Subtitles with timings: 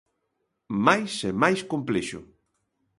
[0.85, 2.19] Mais é máis complexo.